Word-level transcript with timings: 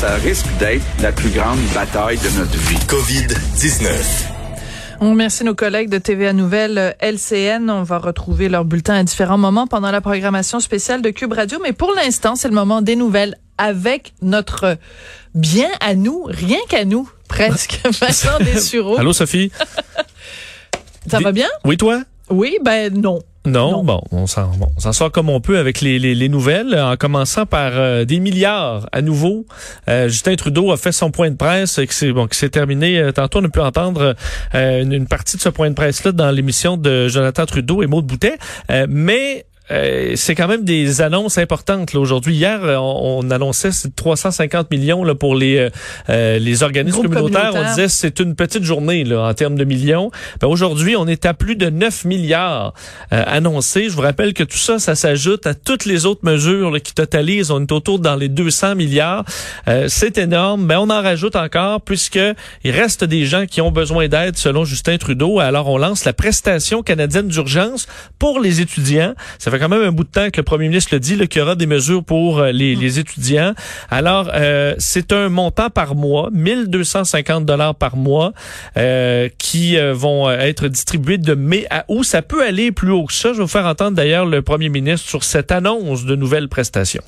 ça 0.00 0.14
risque 0.14 0.46
d'être 0.58 0.82
la 1.02 1.12
plus 1.12 1.28
grande 1.28 1.58
bataille 1.74 2.16
de 2.16 2.38
notre 2.38 2.56
vie. 2.56 2.78
COVID-19. 2.86 3.90
On 5.02 5.10
remercie 5.10 5.44
nos 5.44 5.54
collègues 5.54 5.90
de 5.90 5.98
TVA 5.98 6.32
Nouvelle 6.32 6.78
euh, 6.78 6.92
LCN. 7.02 7.68
On 7.68 7.82
va 7.82 7.98
retrouver 7.98 8.48
leur 8.48 8.64
bulletin 8.64 8.94
à 8.94 9.04
différents 9.04 9.36
moments 9.36 9.66
pendant 9.66 9.90
la 9.90 10.00
programmation 10.00 10.58
spéciale 10.58 11.02
de 11.02 11.10
Cube 11.10 11.34
Radio. 11.34 11.58
Mais 11.62 11.74
pour 11.74 11.92
l'instant, 11.94 12.34
c'est 12.34 12.48
le 12.48 12.54
moment 12.54 12.80
des 12.80 12.96
nouvelles 12.96 13.36
avec 13.58 14.14
notre 14.22 14.78
bien 15.34 15.68
à 15.82 15.94
nous, 15.94 16.22
rien 16.24 16.60
qu'à 16.70 16.86
nous, 16.86 17.06
presque. 17.28 17.78
Vincent 17.84 18.38
Dessureau. 18.38 18.96
Allô, 18.98 19.12
Sophie? 19.12 19.52
Ça 21.08 21.18
va 21.18 21.30
bien? 21.30 21.48
Oui, 21.66 21.76
toi? 21.76 22.04
Oui, 22.30 22.56
ben 22.64 22.90
non. 22.98 23.18
Non, 23.46 23.82
bon, 23.84 24.02
on 24.12 24.26
s'en 24.26 24.48
bon, 24.48 24.68
on 24.84 24.92
sort 24.92 25.10
comme 25.10 25.30
on 25.30 25.40
peut 25.40 25.58
avec 25.58 25.80
les, 25.80 25.98
les, 25.98 26.14
les 26.14 26.28
nouvelles, 26.28 26.78
en 26.78 26.96
commençant 26.96 27.46
par 27.46 27.72
euh, 27.72 28.04
des 28.04 28.20
milliards 28.20 28.86
à 28.92 29.00
nouveau. 29.00 29.46
Euh, 29.88 30.08
Justin 30.08 30.36
Trudeau 30.36 30.72
a 30.72 30.76
fait 30.76 30.92
son 30.92 31.10
point 31.10 31.30
de 31.30 31.36
presse 31.36 31.80
qui 31.88 31.94
s'est 31.94 32.12
bon, 32.12 32.26
qui 32.26 32.36
s'est 32.36 32.50
terminé. 32.50 32.98
Euh, 32.98 33.12
tantôt, 33.12 33.40
on 33.40 33.44
a 33.44 33.48
pu 33.48 33.60
entendre 33.60 34.14
une, 34.52 34.92
une, 34.92 35.06
partie 35.06 35.38
de 35.38 35.42
ce 35.42 35.48
point 35.48 35.70
de 35.70 35.74
presse-là 35.74 36.12
dans 36.12 36.30
l'émission 36.30 36.76
de 36.76 37.08
Jonathan 37.08 37.46
Trudeau 37.46 37.82
et 37.82 37.86
Maud 37.86 38.04
Boutet. 38.04 38.36
mais 38.88 39.46
euh, 39.70 40.12
c'est 40.16 40.34
quand 40.34 40.48
même 40.48 40.64
des 40.64 41.00
annonces 41.00 41.38
importantes 41.38 41.94
aujourd'hui. 41.94 42.34
Hier, 42.34 42.60
euh, 42.62 42.76
on, 42.76 43.20
on 43.24 43.30
annonçait 43.30 43.70
350 43.94 44.70
millions 44.70 45.04
là, 45.04 45.14
pour 45.14 45.34
les 45.34 45.70
euh, 46.08 46.38
les 46.38 46.62
organismes 46.62 47.02
communautaires. 47.02 47.52
On 47.54 47.64
disait 47.64 47.88
c'est 47.88 48.20
une 48.20 48.34
petite 48.34 48.64
journée 48.64 49.04
là, 49.04 49.28
en 49.28 49.34
termes 49.34 49.56
de 49.56 49.64
millions. 49.64 50.10
Ben, 50.40 50.48
aujourd'hui, 50.48 50.96
on 50.96 51.06
est 51.06 51.26
à 51.26 51.34
plus 51.34 51.56
de 51.56 51.70
9 51.70 52.04
milliards 52.04 52.74
annoncés. 53.10 53.88
Je 53.88 53.94
vous 53.94 54.02
rappelle 54.02 54.34
que 54.34 54.44
tout 54.44 54.58
ça, 54.58 54.78
ça 54.78 54.94
s'ajoute 54.94 55.46
à 55.46 55.54
toutes 55.54 55.84
les 55.84 56.06
autres 56.06 56.24
mesures 56.24 56.70
là, 56.70 56.80
qui 56.80 56.94
totalisent. 56.94 57.50
On 57.50 57.60
est 57.60 57.72
autour 57.72 57.98
dans 57.98 58.16
les 58.16 58.28
200 58.28 58.74
milliards. 58.74 59.24
c'est 59.88 60.18
énorme. 60.18 60.62
Mais 60.62 60.74
ben, 60.74 60.80
on 60.80 60.90
en 60.90 61.02
rajoute 61.02 61.36
encore 61.36 61.80
puisque 61.82 62.20
il 62.64 62.70
reste 62.70 63.04
des 63.04 63.24
gens 63.24 63.46
qui 63.46 63.60
ont 63.60 63.70
besoin 63.70 64.08
d'aide 64.08 64.36
selon 64.36 64.64
Justin 64.64 64.98
Trudeau. 64.98 65.38
Alors 65.38 65.68
on 65.68 65.78
lance 65.78 66.04
la 66.04 66.12
prestation 66.12 66.82
canadienne 66.82 67.28
d'urgence 67.28 67.86
pour 68.18 68.40
les 68.40 68.60
étudiants. 68.60 69.14
Ça 69.38 69.50
fait 69.50 69.59
quand 69.60 69.68
même 69.68 69.82
un 69.82 69.92
bout 69.92 70.04
de 70.04 70.08
temps 70.08 70.30
que 70.30 70.38
le 70.38 70.42
premier 70.42 70.68
ministre 70.68 70.94
le 70.94 71.00
dit, 71.00 71.16
qu'il 71.28 71.38
y 71.38 71.42
aura 71.42 71.54
des 71.54 71.66
mesures 71.66 72.02
pour 72.02 72.40
euh, 72.40 72.50
les, 72.50 72.98
étudiants. 72.98 73.54
Alors, 73.90 74.30
euh, 74.34 74.74
c'est 74.78 75.12
un 75.12 75.28
montant 75.28 75.70
par 75.70 75.94
mois, 75.94 76.30
1250 76.32 77.44
dollars 77.44 77.74
par 77.74 77.96
mois, 77.96 78.32
euh, 78.76 79.28
qui 79.38 79.76
vont 79.92 80.30
être 80.30 80.68
distribués 80.68 81.18
de 81.18 81.34
mai 81.34 81.66
à 81.70 81.84
août. 81.88 82.04
Ça 82.04 82.22
peut 82.22 82.42
aller 82.42 82.72
plus 82.72 82.90
haut 82.90 83.04
que 83.04 83.12
ça. 83.12 83.28
Je 83.28 83.38
vais 83.38 83.42
vous 83.42 83.48
faire 83.48 83.66
entendre 83.66 83.96
d'ailleurs 83.96 84.26
le 84.26 84.42
premier 84.42 84.68
ministre 84.68 85.08
sur 85.08 85.22
cette 85.22 85.52
annonce 85.52 86.04
de 86.04 86.16
nouvelles 86.16 86.48
prestations. 86.48 87.02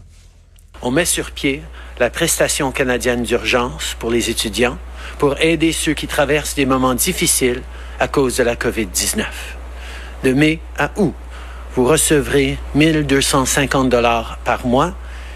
On 0.83 0.91
met 0.91 1.05
sur 1.05 1.31
pied 1.31 1.63
la 1.99 2.11
prestation 2.11 2.73
canadienne 2.73 3.23
d'urgence 3.23 3.97
pour 3.99 4.11
les 4.11 4.31
étudiants 4.31 4.79
pour 5.19 5.41
aider 5.41 5.73
ceux 5.73 5.95
qui 5.95 6.07
traversent 6.07 6.55
des 6.55 6.67
moments 6.67 6.95
difficiles 6.95 7.63
à 8.01 8.09
cause 8.09 8.37
de 8.37 8.43
la 8.43 8.57
COVID-19. 8.57 9.25
De 10.25 10.33
mai 10.33 10.61
à 10.79 10.91
août, 10.97 11.15
vous 11.75 11.85
recevrez 11.85 12.59
1250 12.75 13.89
dollars 13.89 14.39
par 14.45 14.67
mois. 14.67 14.93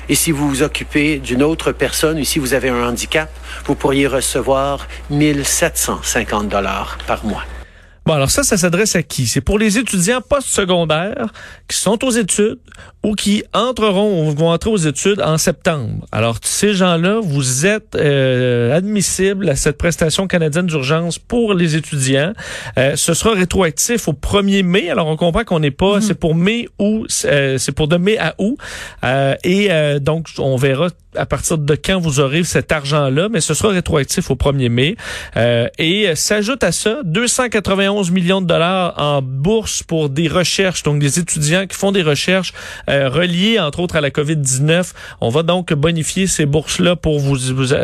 Et 0.08 0.14
si 0.14 0.30
vous 0.30 0.48
vous 0.48 0.62
occupez 0.62 1.18
d'une 1.18 1.42
autre 1.42 1.72
personne 1.72 2.20
ou 2.20 2.24
si 2.24 2.38
vous 2.38 2.54
avez 2.54 2.68
un 2.68 2.88
handicap, 2.88 3.30
vous 3.64 3.74
pourriez 3.74 4.06
recevoir 4.06 4.86
1750 5.10 6.48
dollars 6.48 6.98
par 7.06 7.24
mois. 7.24 7.42
Bon, 8.06 8.12
alors 8.12 8.30
ça, 8.30 8.44
ça 8.44 8.56
s'adresse 8.56 8.94
à 8.94 9.02
qui? 9.02 9.26
C'est 9.26 9.40
pour 9.40 9.58
les 9.58 9.78
étudiants 9.78 10.20
postsecondaires 10.20 11.26
qui 11.66 11.76
sont 11.76 12.04
aux 12.04 12.12
études 12.12 12.60
ou 13.02 13.14
qui 13.14 13.42
entreront 13.52 14.28
ou 14.28 14.30
vont 14.30 14.50
entrer 14.50 14.70
aux 14.70 14.76
études 14.76 15.20
en 15.20 15.38
septembre. 15.38 16.06
Alors, 16.12 16.38
ces 16.40 16.74
gens-là, 16.74 17.18
vous 17.20 17.66
êtes 17.66 17.96
euh, 17.96 18.76
admissibles 18.76 19.48
à 19.48 19.56
cette 19.56 19.76
prestation 19.76 20.28
canadienne 20.28 20.66
d'urgence 20.66 21.18
pour 21.18 21.52
les 21.52 21.74
étudiants. 21.74 22.32
Euh, 22.78 22.94
ce 22.94 23.12
sera 23.12 23.32
rétroactif 23.32 24.06
au 24.06 24.12
1er 24.12 24.62
mai. 24.62 24.88
Alors, 24.88 25.08
on 25.08 25.16
comprend 25.16 25.42
qu'on 25.42 25.58
n'est 25.58 25.72
pas, 25.72 25.98
mm-hmm. 25.98 26.00
c'est 26.02 26.14
pour 26.14 26.36
mai 26.36 26.68
ou 26.78 27.06
euh, 27.24 27.58
c'est 27.58 27.72
pour 27.72 27.88
de 27.88 27.96
mai 27.96 28.18
à 28.18 28.36
août. 28.38 28.56
et 29.42 29.68
donc, 30.00 30.28
on 30.38 30.56
verra 30.56 30.90
à 31.16 31.26
partir 31.26 31.58
de 31.58 31.74
quand 31.74 31.98
vous 31.98 32.20
aurez 32.20 32.44
cet 32.44 32.72
argent-là, 32.72 33.28
mais 33.28 33.40
ce 33.40 33.54
sera 33.54 33.72
rétroactif 33.72 34.30
au 34.30 34.34
1er 34.34 34.68
mai. 34.68 34.96
Euh, 35.36 35.68
et 35.78 36.14
s'ajoute 36.14 36.62
à 36.64 36.72
ça 36.72 36.98
291 37.04 37.95
millions 38.04 38.40
de 38.40 38.46
dollars 38.46 38.94
en 38.96 39.22
bourse 39.22 39.82
pour 39.82 40.08
des 40.08 40.28
recherches, 40.28 40.82
donc 40.82 40.98
des 40.98 41.18
étudiants 41.18 41.66
qui 41.66 41.76
font 41.76 41.92
des 41.92 42.02
recherches 42.02 42.52
euh, 42.88 43.08
reliées 43.08 43.58
entre 43.58 43.80
autres 43.80 43.96
à 43.96 44.00
la 44.00 44.10
COVID-19. 44.10 44.92
On 45.20 45.28
va 45.28 45.42
donc 45.42 45.72
bonifier 45.72 46.26
ces 46.26 46.46
bourses-là 46.46 46.96
pour 46.96 47.18
vous, 47.18 47.36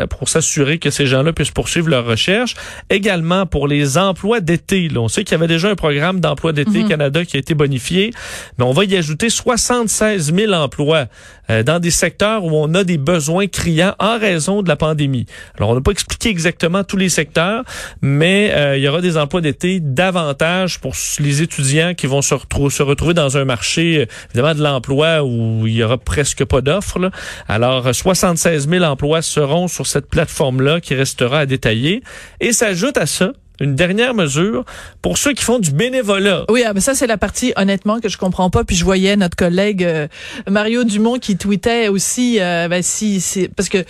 pour 0.09 0.29
s'assurer 0.29 0.79
que 0.79 0.89
ces 0.89 1.05
gens-là 1.05 1.33
puissent 1.33 1.51
poursuivre 1.51 1.89
leurs 1.89 2.05
recherches. 2.05 2.55
Également 2.89 3.45
pour 3.45 3.67
les 3.67 3.97
emplois 3.97 4.39
d'été. 4.39 4.89
On 4.95 5.07
sait 5.07 5.23
qu'il 5.23 5.33
y 5.33 5.35
avait 5.35 5.47
déjà 5.47 5.69
un 5.69 5.75
programme 5.75 6.19
d'emploi 6.19 6.53
d'été 6.53 6.83
mhm. 6.83 6.89
Canada 6.89 7.25
qui 7.25 7.37
a 7.37 7.39
été 7.39 7.53
bonifié, 7.53 8.11
mais 8.57 8.65
on 8.65 8.71
va 8.71 8.85
y 8.85 8.95
ajouter 8.95 9.29
76 9.29 10.33
000 10.33 10.53
emplois 10.53 11.07
euh, 11.49 11.63
dans 11.63 11.79
des 11.79 11.91
secteurs 11.91 12.45
où 12.45 12.51
on 12.53 12.73
a 12.73 12.83
des 12.83 12.97
besoins 12.97 13.47
criants 13.47 13.95
en 13.99 14.17
raison 14.17 14.61
de 14.61 14.69
la 14.69 14.75
pandémie. 14.75 15.25
Alors, 15.57 15.71
on 15.71 15.75
n'a 15.75 15.81
pas 15.81 15.91
expliqué 15.91 16.29
exactement 16.29 16.83
tous 16.83 16.97
les 16.97 17.09
secteurs, 17.09 17.63
mais 18.01 18.51
euh, 18.53 18.77
il 18.77 18.83
y 18.83 18.87
aura 18.87 19.01
des 19.01 19.17
emplois 19.17 19.41
d'été 19.41 19.79
davantage 19.79 20.79
pour 20.79 20.93
les 21.19 21.41
étudiants 21.41 21.93
qui 21.93 22.07
vont 22.07 22.21
se, 22.21 22.35
se 22.69 22.83
retrouver 22.83 23.13
dans 23.13 23.37
un 23.37 23.45
marché, 23.45 23.99
euh, 23.99 24.05
évidemment, 24.33 24.55
de 24.55 24.63
l'emploi 24.63 25.23
où 25.23 25.67
il 25.67 25.73
y 25.73 25.83
aura 25.83 25.97
presque 25.97 26.45
pas 26.45 26.61
d'offres. 26.61 27.11
Alors, 27.47 27.93
76 27.93 28.69
000 28.69 28.83
emplois 28.83 29.21
seront 29.21 29.67
sur 29.67 29.87
cette 29.87 30.09
plateforme-là 30.09 30.81
qui 30.81 30.95
restera 30.95 31.39
à 31.39 31.45
détailler. 31.45 32.03
Et 32.39 32.53
s'ajoute 32.53 32.97
à 32.97 33.05
ça 33.05 33.33
une 33.63 33.75
dernière 33.75 34.13
mesure 34.13 34.65
pour 35.01 35.17
ceux 35.17 35.33
qui 35.33 35.43
font 35.43 35.59
du 35.59 35.71
bénévolat. 35.71 36.45
Oui, 36.49 36.63
ah, 36.65 36.73
mais 36.73 36.81
ça 36.81 36.93
c'est 36.93 37.07
la 37.07 37.17
partie 37.17 37.53
honnêtement 37.55 37.99
que 37.99 38.09
je 38.09 38.17
comprends 38.17 38.49
pas. 38.49 38.63
Puis 38.63 38.75
je 38.75 38.83
voyais 38.83 39.15
notre 39.15 39.35
collègue 39.35 39.83
euh, 39.83 40.07
Mario 40.49 40.83
Dumont 40.83 41.17
qui 41.17 41.37
tweetait 41.37 41.87
aussi, 41.87 42.39
euh, 42.39 42.67
ben, 42.67 42.83
si 42.83 43.21
c'est 43.21 43.47
parce 43.47 43.69
que 43.69 43.85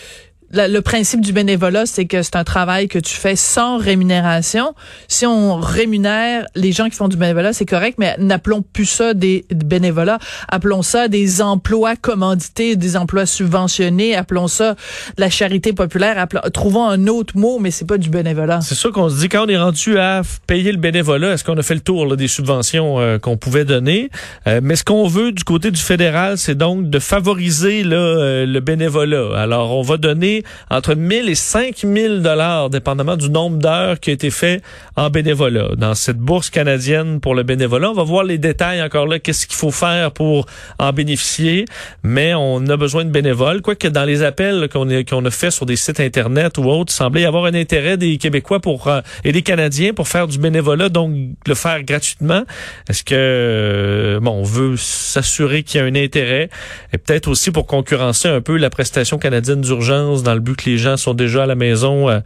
le 0.54 0.80
principe 0.82 1.22
du 1.22 1.34
bénévolat, 1.34 1.86
c'est 1.86 2.06
que 2.06 2.22
c'est 2.22 2.36
un 2.36 2.44
travail 2.44 2.88
que 2.88 3.00
tu 3.00 3.16
fais 3.16 3.36
sans 3.36 3.78
rémunération. 3.78 4.74
Si 5.08 5.26
on 5.26 5.58
rémunère 5.58 6.46
les 6.56 6.72
gens 6.72 6.90
qui 6.90 6.96
font 6.96 7.08
du 7.08 7.18
bénévolat, 7.18 7.54
c'est 7.54 7.66
correct, 7.66 7.96
mais 7.98 8.16
n'appelons 8.20 8.62
plus 8.62 8.86
ça 8.86 9.14
des 9.14 9.46
bénévolats. 9.50 10.20
Appelons 10.48 10.84
ça 10.84 11.08
des 11.08 11.42
emplois 11.42 11.96
commandités, 11.96 12.76
des 12.76 12.96
emplois 12.98 13.26
subventionnés. 13.26 14.16
Appelons 14.16 14.48
ça 14.48 14.76
la 15.18 15.30
charité 15.30 15.74
populaire. 15.74 16.28
trouvons 16.54 16.88
un 16.88 17.08
autre 17.08 17.36
mot, 17.38 17.58
mais 17.60 17.72
c'est 17.72 17.88
pas 17.88 17.98
du 17.98 18.10
bénévolat. 18.10 18.62
C'est 18.62 18.76
sûr 18.76 18.92
qu'on 18.92 19.10
se 19.10 19.20
dit 19.20 19.30
quand 19.30 19.46
on 19.46 19.50
est 19.50 19.58
rendu 19.58 19.98
à 19.98 20.22
payer 20.46 20.72
le 20.72 20.78
bénévolat, 20.78 21.34
est-ce 21.34 21.44
qu'on 21.44 21.58
a 21.58 21.64
fait 21.64 21.76
le 21.76 21.82
tour 21.82 22.16
des 22.16 22.28
subventions 22.28 23.00
euh, 23.00 23.18
qu'on 23.18 23.38
pouvait 23.38 23.66
donner? 23.66 24.10
Euh, 24.48 24.60
Mais 24.62 24.76
ce 24.76 24.84
qu'on 24.84 25.08
veut 25.08 25.32
du 25.32 25.44
côté 25.44 25.72
du 25.72 25.82
fédéral, 25.82 26.38
c'est 26.38 26.56
donc 26.56 26.90
de 26.90 27.00
favoriser 27.00 27.84
euh, 27.86 28.46
le 28.46 28.60
bénévolat. 28.60 29.36
Alors, 29.36 29.76
on 29.76 29.82
va 29.82 29.98
donner 29.98 30.43
entre 30.70 30.96
1000 30.96 31.30
et 31.30 31.36
5000 31.36 32.22
dollars, 32.22 32.70
dépendamment 32.70 33.18
du 33.18 33.30
nombre 33.30 33.58
d'heures 33.58 34.00
qui 34.00 34.10
a 34.10 34.14
été 34.14 34.30
fait 34.30 34.62
en 34.96 35.10
bénévolat. 35.10 35.76
Dans 35.78 35.96
cette 35.96 36.18
bourse 36.18 36.50
canadienne 36.50 37.20
pour 37.20 37.36
le 37.36 37.44
bénévolat, 37.44 37.92
on 37.92 37.94
va 37.94 38.04
voir 38.04 38.24
les 38.24 38.38
détails 38.38 38.82
encore 38.82 39.08
là, 39.08 39.20
qu'est-ce 39.20 39.48
qu'il 39.48 39.56
faut 39.56 39.72
faire 39.72 40.12
pour 40.12 40.46
en 40.80 40.92
bénéficier, 40.94 41.66
mais 42.04 42.34
on 42.34 42.66
a 42.68 42.78
besoin 42.78 43.06
de 43.06 43.10
bénévoles. 43.10 43.62
Quoique 43.62 43.88
dans 43.88 44.06
les 44.06 44.24
appels 44.24 44.68
qu'on 44.72 45.26
a, 45.26 45.32
fait 45.32 45.52
sur 45.52 45.66
des 45.66 45.76
sites 45.76 46.00
Internet 46.00 46.58
ou 46.58 46.66
autres, 46.66 46.92
il 46.94 46.96
semblait 46.96 47.22
y 47.22 47.26
avoir 47.26 47.46
un 47.46 47.54
intérêt 47.54 47.98
des 47.98 48.18
Québécois 48.18 48.60
pour 48.60 48.88
euh, 48.88 49.02
et 49.24 49.32
des 49.32 49.42
Canadiens 49.42 49.94
pour 49.94 50.08
faire 50.08 50.28
du 50.28 50.38
bénévolat, 50.38 50.90
donc 50.90 51.16
le 51.46 51.56
faire 51.56 51.84
gratuitement. 51.84 52.44
Est-ce 52.90 53.04
que, 53.04 53.16
euh, 53.16 54.20
bon, 54.20 54.32
on 54.32 54.44
veut 54.44 54.76
s'assurer 54.78 55.64
qu'il 55.64 55.80
y 55.80 55.84
a 55.84 55.86
un 55.86 55.96
intérêt 55.96 56.50
et 56.92 56.98
peut-être 56.98 57.28
aussi 57.28 57.52
pour 57.52 57.68
concurrencer 57.68 58.28
un 58.28 58.42
peu 58.42 58.58
la 58.58 58.70
prestation 58.70 59.18
canadienne 59.18 59.62
d'urgence 59.62 60.24
dans 60.24 60.33
dans 60.34 60.38
le 60.38 60.42
but 60.42 60.56
que 60.56 60.70
les 60.70 60.78
gens 60.80 60.98
sont 60.98 61.14
déjà 61.14 61.44
à 61.44 61.46
la 61.46 61.56
maison. 61.56 62.10
Euh, 62.10 62.20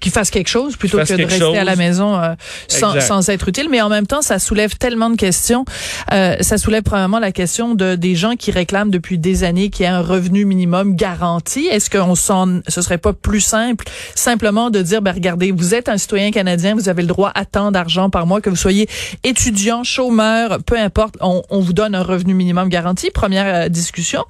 qui 0.00 0.08
fassent 0.08 0.30
quelque 0.30 0.48
chose 0.48 0.76
plutôt 0.76 0.96
que 0.96 1.12
de 1.12 1.24
rester 1.24 1.58
à 1.58 1.64
la 1.64 1.76
maison 1.76 2.18
euh, 2.18 2.32
sans, 2.68 2.98
sans, 3.00 3.28
être 3.28 3.46
utile. 3.48 3.68
Mais 3.70 3.82
en 3.82 3.90
même 3.90 4.06
temps, 4.06 4.22
ça 4.22 4.38
soulève 4.38 4.78
tellement 4.78 5.10
de 5.10 5.16
questions. 5.16 5.66
Euh, 6.10 6.36
ça 6.40 6.56
soulève 6.56 6.82
probablement 6.82 7.18
la 7.18 7.32
question 7.32 7.74
de 7.74 7.96
des 7.96 8.14
gens 8.14 8.34
qui 8.34 8.50
réclament 8.50 8.90
depuis 8.90 9.18
des 9.18 9.44
années 9.44 9.68
qu'il 9.68 9.84
y 9.84 9.88
ait 9.90 9.92
un 9.92 10.00
revenu 10.00 10.46
minimum 10.46 10.96
garanti. 10.96 11.66
Est-ce 11.66 11.90
qu'on 11.90 12.14
s'en, 12.14 12.60
ce 12.66 12.80
serait 12.80 12.96
pas 12.96 13.12
plus 13.12 13.42
simple 13.42 13.84
simplement 14.14 14.70
de 14.70 14.80
dire, 14.80 15.02
ben 15.02 15.12
regardez, 15.12 15.52
vous 15.52 15.74
êtes 15.74 15.90
un 15.90 15.98
citoyen 15.98 16.30
canadien, 16.30 16.74
vous 16.74 16.88
avez 16.88 17.02
le 17.02 17.08
droit 17.08 17.30
à 17.34 17.44
tant 17.44 17.70
d'argent 17.70 18.08
par 18.08 18.26
mois, 18.26 18.40
que 18.40 18.48
vous 18.48 18.56
soyez 18.56 18.88
étudiant, 19.22 19.84
chômeur, 19.84 20.60
peu 20.64 20.78
importe, 20.78 21.16
on, 21.20 21.42
on 21.50 21.60
vous 21.60 21.74
donne 21.74 21.94
un 21.94 22.02
revenu 22.02 22.32
minimum 22.32 22.70
garanti. 22.70 23.10
Première 23.10 23.68
discussion. 23.68 24.24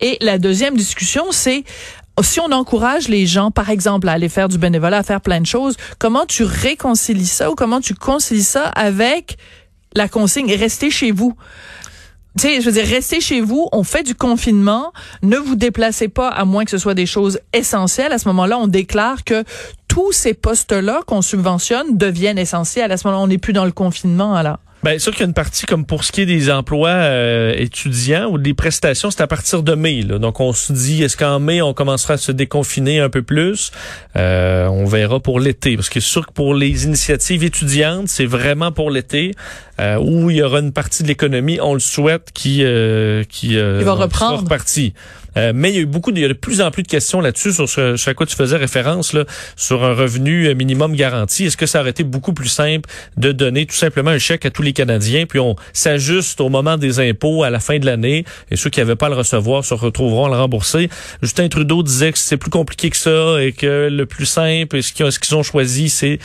Et 0.00 0.18
la 0.20 0.38
deuxième 0.38 0.76
discussion, 0.76 1.26
c'est 1.30 1.62
si 2.20 2.40
on 2.40 2.52
encourage 2.52 3.08
les 3.08 3.26
gens, 3.26 3.50
par 3.50 3.70
exemple, 3.70 4.08
à 4.08 4.12
aller 4.12 4.28
faire 4.28 4.48
du 4.48 4.58
bénévolat, 4.58 4.98
à 4.98 5.02
faire 5.02 5.20
plein 5.20 5.40
de 5.40 5.46
choses, 5.46 5.76
comment 5.98 6.26
tu 6.26 6.44
réconcilies 6.44 7.26
ça 7.26 7.50
ou 7.50 7.54
comment 7.54 7.80
tu 7.80 7.94
concilies 7.94 8.42
ça 8.42 8.64
avec 8.68 9.38
la 9.94 10.08
consigne 10.08 10.54
restez 10.54 10.90
chez 10.90 11.10
vous? 11.10 11.34
tu 12.38 12.48
sais, 12.48 12.60
je 12.62 12.66
veux 12.66 12.72
dire, 12.72 12.86
restez 12.86 13.20
chez 13.20 13.42
vous, 13.42 13.68
on 13.72 13.84
fait 13.84 14.02
du 14.02 14.14
confinement, 14.14 14.92
ne 15.22 15.36
vous 15.36 15.54
déplacez 15.54 16.08
pas 16.08 16.28
à 16.28 16.46
moins 16.46 16.64
que 16.64 16.70
ce 16.70 16.78
soit 16.78 16.94
des 16.94 17.04
choses 17.04 17.38
essentielles. 17.52 18.12
À 18.12 18.18
ce 18.18 18.26
moment-là, 18.28 18.58
on 18.58 18.68
déclare 18.68 19.24
que 19.24 19.44
tous 19.86 20.12
ces 20.12 20.32
postes-là 20.32 21.02
qu'on 21.06 21.20
subventionne 21.20 21.98
deviennent 21.98 22.38
essentiels. 22.38 22.90
À 22.90 22.96
ce 22.96 23.06
moment-là, 23.06 23.22
on 23.22 23.26
n'est 23.26 23.38
plus 23.38 23.52
dans 23.52 23.66
le 23.66 23.72
confinement, 23.72 24.34
alors. 24.34 24.58
Bien, 24.82 24.98
sûr 24.98 25.12
qu'il 25.12 25.20
y 25.20 25.22
a 25.22 25.26
une 25.26 25.34
partie 25.34 25.64
comme 25.64 25.84
pour 25.84 26.02
ce 26.02 26.10
qui 26.10 26.22
est 26.22 26.26
des 26.26 26.50
emplois 26.50 26.88
euh, 26.88 27.54
étudiants 27.56 28.26
ou 28.30 28.38
des 28.38 28.52
prestations, 28.52 29.12
c'est 29.12 29.20
à 29.20 29.28
partir 29.28 29.62
de 29.62 29.74
mai. 29.74 30.02
Là. 30.02 30.18
Donc, 30.18 30.40
on 30.40 30.52
se 30.52 30.72
dit, 30.72 31.04
est-ce 31.04 31.16
qu'en 31.16 31.38
mai, 31.38 31.62
on 31.62 31.72
commencera 31.72 32.14
à 32.14 32.16
se 32.16 32.32
déconfiner 32.32 32.98
un 32.98 33.08
peu 33.08 33.22
plus? 33.22 33.70
Euh, 34.16 34.66
on 34.66 34.84
verra 34.84 35.20
pour 35.20 35.38
l'été. 35.38 35.76
Parce 35.76 35.88
que 35.88 36.00
c'est 36.00 36.08
sûr 36.08 36.26
que 36.26 36.32
pour 36.32 36.54
les 36.54 36.84
initiatives 36.84 37.44
étudiantes, 37.44 38.08
c'est 38.08 38.26
vraiment 38.26 38.72
pour 38.72 38.90
l'été 38.90 39.32
euh, 39.80 39.98
où 39.98 40.30
il 40.30 40.38
y 40.38 40.42
aura 40.42 40.58
une 40.58 40.72
partie 40.72 41.04
de 41.04 41.08
l'économie, 41.08 41.60
on 41.62 41.74
le 41.74 41.80
souhaite, 41.80 42.30
qui, 42.34 42.64
qui, 43.28 43.56
va 43.56 43.92
reprendre. 43.92 44.38
Sera 44.38 44.44
euh, 45.36 45.52
mais 45.54 45.70
il 45.70 45.74
y 45.74 45.78
a 45.78 45.82
eu 45.82 45.86
beaucoup, 45.86 46.10
il 46.10 46.18
y 46.18 46.24
a 46.24 46.28
de 46.28 46.32
plus 46.32 46.60
en 46.60 46.70
plus 46.70 46.82
de 46.82 46.88
questions 46.88 47.20
là-dessus 47.20 47.52
sur 47.52 47.68
ce, 47.68 47.96
ce 47.96 48.10
à 48.10 48.14
quoi 48.14 48.26
tu 48.26 48.36
faisais 48.36 48.56
référence 48.56 49.12
là, 49.12 49.24
sur 49.56 49.84
un 49.84 49.94
revenu 49.94 50.46
euh, 50.46 50.54
minimum 50.54 50.94
garanti. 50.94 51.46
Est-ce 51.46 51.56
que 51.56 51.66
ça 51.66 51.80
aurait 51.80 51.90
été 51.90 52.04
beaucoup 52.04 52.32
plus 52.32 52.48
simple 52.48 52.88
de 53.16 53.32
donner 53.32 53.66
tout 53.66 53.74
simplement 53.74 54.10
un 54.10 54.18
chèque 54.18 54.46
à 54.46 54.50
tous 54.50 54.62
les 54.62 54.72
Canadiens, 54.72 55.26
puis 55.26 55.38
on 55.38 55.56
s'ajuste 55.72 56.40
au 56.40 56.48
moment 56.48 56.76
des 56.76 57.00
impôts 57.00 57.42
à 57.42 57.50
la 57.50 57.60
fin 57.60 57.78
de 57.78 57.86
l'année, 57.86 58.24
et 58.50 58.56
ceux 58.56 58.70
qui 58.70 58.80
n'avaient 58.80 58.96
pas 58.96 59.06
à 59.06 59.10
le 59.10 59.16
recevoir 59.16 59.64
se 59.64 59.74
retrouveront 59.74 60.26
à 60.26 60.28
le 60.28 60.36
rembourser? 60.36 60.88
Justin 61.22 61.48
Trudeau 61.48 61.82
disait 61.82 62.12
que 62.12 62.18
c'est 62.18 62.36
plus 62.36 62.50
compliqué 62.50 62.90
que 62.90 62.96
ça 62.96 63.42
et 63.42 63.52
que 63.52 63.88
le 63.90 64.06
plus 64.06 64.26
simple, 64.26 64.82
ce 64.82 64.92
qu'ils 64.92 65.36
ont, 65.36 65.42
choisi, 65.42 65.88
c'est 65.88 66.18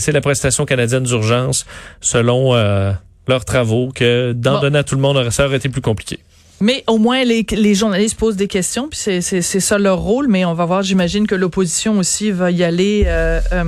c'est 0.00 0.12
la 0.12 0.20
prestation 0.20 0.64
canadienne 0.64 1.02
d'urgence, 1.02 1.66
selon 2.00 2.54
euh, 2.54 2.92
leurs 3.26 3.44
travaux, 3.44 3.90
que 3.94 4.32
d'en 4.32 4.60
donner 4.60 4.78
à 4.78 4.84
tout 4.84 4.94
le 4.94 5.00
monde, 5.00 5.30
ça 5.30 5.46
aurait 5.46 5.56
été 5.56 5.68
plus 5.68 5.82
compliqué. 5.82 6.18
Mais 6.60 6.82
au 6.86 6.98
moins, 6.98 7.24
les, 7.24 7.46
les 7.50 7.74
journalistes 7.74 8.18
posent 8.18 8.36
des 8.36 8.48
questions, 8.48 8.88
puis 8.88 8.98
c'est 8.98 9.42
ça 9.42 9.78
leur 9.78 9.98
rôle. 9.98 10.28
Mais 10.28 10.44
on 10.44 10.54
va 10.54 10.64
voir, 10.64 10.82
j'imagine 10.82 11.26
que 11.26 11.34
l'opposition 11.34 11.98
aussi 11.98 12.30
va 12.30 12.50
y 12.50 12.64
aller. 12.64 13.04
Euh, 13.06 13.40
euh, 13.52 13.64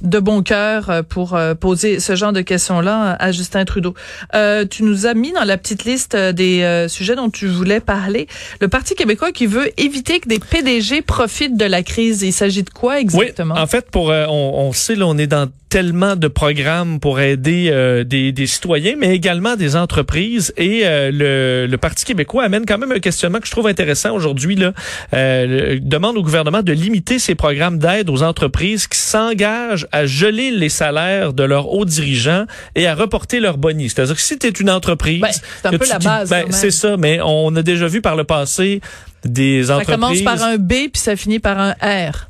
de 0.00 0.20
bon 0.20 0.44
cœur 0.44 0.90
euh, 0.90 1.02
pour 1.02 1.36
poser 1.58 1.98
ce 1.98 2.14
genre 2.14 2.32
de 2.32 2.40
questions-là 2.40 3.16
à 3.18 3.32
Justin 3.32 3.64
Trudeau. 3.64 3.94
Euh, 4.32 4.64
tu 4.64 4.84
nous 4.84 5.06
as 5.06 5.14
mis 5.14 5.32
dans 5.32 5.42
la 5.42 5.58
petite 5.58 5.84
liste 5.84 6.14
des 6.16 6.86
sujets 6.88 7.16
dont 7.16 7.30
tu 7.30 7.48
voulais 7.48 7.80
parler. 7.80 8.28
Le 8.60 8.68
Parti 8.68 8.94
québécois 8.94 9.32
qui 9.32 9.46
veut 9.46 9.72
éviter 9.76 10.20
que 10.20 10.28
des 10.28 10.38
PDG 10.38 11.02
profitent 11.02 11.56
de 11.56 11.64
la 11.64 11.82
crise. 11.82 12.22
Il 12.22 12.32
s'agit 12.32 12.62
de 12.62 12.70
quoi 12.70 13.00
exactement? 13.00 13.54
Oui, 13.56 13.60
en 13.60 13.66
fait, 13.66 13.90
pour 13.90 14.10
on, 14.10 14.28
on 14.28 14.72
sait, 14.72 14.94
là, 14.94 15.04
on 15.08 15.18
est 15.18 15.26
dans 15.26 15.50
tellement 15.68 16.16
de 16.16 16.28
programmes 16.28 17.00
pour 17.00 17.20
aider 17.20 17.68
euh, 17.70 18.04
des, 18.04 18.32
des, 18.32 18.46
citoyens, 18.46 18.94
mais 18.98 19.14
également 19.14 19.56
des 19.56 19.76
entreprises. 19.76 20.52
Et 20.56 20.82
euh, 20.84 21.10
le, 21.12 21.66
le, 21.70 21.78
Parti 21.78 22.04
québécois 22.04 22.44
amène 22.44 22.64
quand 22.66 22.78
même 22.78 22.92
un 22.92 22.98
questionnement 22.98 23.38
que 23.38 23.46
je 23.46 23.52
trouve 23.52 23.66
intéressant 23.66 24.14
aujourd'hui. 24.14 24.56
Là, 24.56 24.72
euh, 25.14 25.78
demande 25.80 26.16
au 26.16 26.22
gouvernement 26.22 26.62
de 26.62 26.72
limiter 26.72 27.18
ses 27.18 27.34
programmes 27.34 27.78
d'aide 27.78 28.10
aux 28.10 28.22
entreprises 28.22 28.86
qui 28.86 28.98
s'engagent 28.98 29.86
à 29.92 30.06
geler 30.06 30.50
les 30.50 30.68
salaires 30.68 31.32
de 31.32 31.44
leurs 31.44 31.72
hauts 31.72 31.84
dirigeants 31.84 32.46
et 32.74 32.86
à 32.86 32.94
reporter 32.94 33.40
leurs 33.40 33.58
bonus. 33.58 33.94
C'est-à-dire 33.94 34.16
que 34.16 34.22
si 34.22 34.38
tu 34.38 34.46
es 34.46 34.50
une 34.50 34.70
entreprise... 34.70 35.20
Ben, 35.20 35.30
c'est 35.32 35.68
un 35.68 35.78
peu 35.78 35.86
la 35.88 35.98
base. 35.98 36.30
Ben, 36.30 36.46
c'est 36.50 36.70
ça, 36.70 36.96
mais 36.96 37.20
on 37.22 37.54
a 37.56 37.62
déjà 37.62 37.86
vu 37.86 38.00
par 38.00 38.16
le 38.16 38.24
passé 38.24 38.80
des 39.24 39.70
entreprises... 39.70 39.88
Ça 39.88 39.94
commence 39.94 40.22
par 40.22 40.42
un 40.42 40.56
B 40.56 40.68
puis 40.68 40.90
ça 40.94 41.16
finit 41.16 41.38
par 41.38 41.58
un 41.58 41.72
R. 41.82 42.28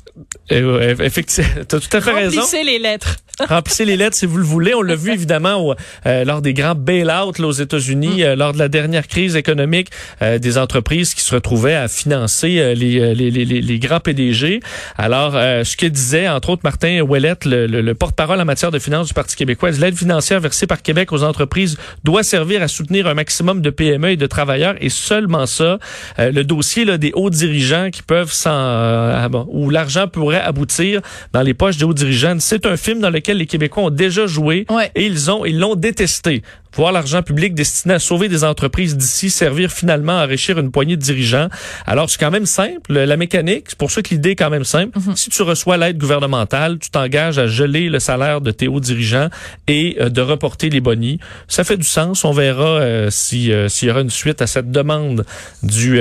Euh, 0.51 0.95
effectivement, 0.99 1.49
tu 1.69 1.75
as 1.75 1.79
tout 1.79 1.97
à 1.97 2.01
fait 2.01 2.11
raison. 2.11 2.41
Remplissez 2.41 2.63
les 2.63 2.79
lettres. 2.79 3.17
Remplissez 3.47 3.85
les 3.85 3.95
lettres 3.95 4.17
si 4.17 4.25
vous 4.25 4.37
le 4.37 4.43
voulez. 4.43 4.73
On 4.73 4.81
l'a 4.81 4.95
vu 4.95 5.11
évidemment 5.13 5.75
euh, 6.05 6.25
lors 6.25 6.41
des 6.41 6.53
grands 6.53 6.75
bail-out 6.75 7.39
aux 7.39 7.51
États-Unis, 7.51 8.21
mm. 8.21 8.23
euh, 8.23 8.35
lors 8.35 8.53
de 8.53 8.59
la 8.59 8.67
dernière 8.67 9.07
crise 9.07 9.35
économique, 9.35 9.89
des 10.21 10.57
entreprises 10.57 11.13
qui 11.13 11.21
se 11.21 11.33
retrouvaient 11.33 11.75
à 11.75 11.87
financer 11.87 12.73
les, 12.75 13.15
les, 13.15 13.31
les, 13.31 13.45
les, 13.45 13.79
grands 13.79 13.99
PDG. 13.99 14.59
Alors, 14.97 15.33
ce 15.33 15.77
que 15.77 15.85
disait 15.85 16.27
entre 16.27 16.49
autres 16.49 16.61
Martin 16.63 17.01
Ouellette, 17.01 17.45
le, 17.45 17.67
le, 17.67 17.95
porte-parole 17.95 18.39
en 18.41 18.45
matière 18.45 18.71
de 18.71 18.79
finances 18.79 19.07
du 19.07 19.13
Parti 19.13 19.35
québécois, 19.35 19.71
l'aide 19.71 19.95
financière 19.95 20.39
versée 20.39 20.67
par 20.67 20.81
Québec 20.81 21.11
aux 21.11 21.23
entreprises 21.23 21.77
doit 22.03 22.23
servir 22.23 22.61
à 22.61 22.67
soutenir 22.67 23.07
un 23.07 23.13
maximum 23.13 23.61
de 23.61 23.69
PME 23.69 24.11
et 24.11 24.17
de 24.17 24.25
travailleurs 24.25 24.75
et 24.81 24.89
seulement 24.89 25.45
ça. 25.45 25.79
le 26.17 26.43
dossier 26.43 26.85
là, 26.85 26.97
des 26.97 27.11
hauts 27.13 27.29
dirigeants 27.29 27.89
qui 27.91 28.01
peuvent 28.01 28.31
s'en... 28.31 28.49
Ah 28.51 29.29
où 29.49 29.69
l'argent 29.69 30.07
pourrait 30.07 30.38
aboutir 30.39 31.01
dans 31.33 31.41
les 31.41 31.53
poches 31.53 31.77
des 31.77 31.85
hauts 31.85 31.93
dirigeants. 31.93 32.37
C'est 32.39 32.65
un 32.65 32.77
film 32.77 32.99
dans 32.99 33.09
lequel 33.09 33.37
les 33.37 33.45
Québécois 33.45 33.83
ont 33.83 33.89
déjà 33.89 34.27
joué 34.27 34.65
et 34.95 35.05
ils 35.05 35.31
ont 35.31 35.45
ils 35.45 35.59
l'ont 35.59 35.75
détesté 35.75 36.43
voir 36.73 36.91
l'argent 36.91 37.23
public 37.23 37.53
destiné 37.53 37.95
à 37.95 37.99
sauver 37.99 38.29
des 38.29 38.43
entreprises 38.43 38.95
d'ici 38.95 39.29
servir 39.29 39.71
finalement 39.71 40.19
à 40.19 40.25
enrichir 40.25 40.59
une 40.59 40.71
poignée 40.71 40.95
de 40.95 41.01
dirigeants. 41.01 41.49
Alors, 41.85 42.09
c'est 42.09 42.19
quand 42.19 42.31
même 42.31 42.45
simple, 42.45 42.93
la 42.93 43.17
mécanique. 43.17 43.65
C'est 43.69 43.77
pour 43.77 43.91
ça 43.91 44.01
que 44.01 44.09
l'idée 44.09 44.31
est 44.31 44.35
quand 44.35 44.49
même 44.49 44.63
simple. 44.63 44.97
Mhm. 44.97 45.15
Si 45.15 45.29
tu 45.29 45.41
reçois 45.41 45.77
l'aide 45.77 45.97
gouvernementale, 45.97 46.79
tu 46.79 46.89
t'engages 46.89 47.39
à 47.39 47.47
geler 47.47 47.89
le 47.89 47.99
salaire 47.99 48.41
de 48.41 48.51
tes 48.51 48.67
hauts 48.67 48.79
dirigeants 48.79 49.29
et 49.67 49.97
euh, 49.99 50.09
de 50.09 50.21
reporter 50.21 50.69
les 50.69 50.81
bonnies. 50.81 51.19
Ça 51.47 51.63
fait 51.63 51.77
du 51.77 51.83
sens. 51.83 52.23
On 52.25 52.31
verra 52.31 52.63
euh, 52.63 53.09
si 53.09 53.51
euh, 53.51 53.67
s'il 53.69 53.87
y 53.87 53.91
aura 53.91 54.01
une 54.01 54.09
suite 54.09 54.41
à 54.41 54.47
cette 54.47 54.71
demande 54.71 55.25
du 55.63 55.99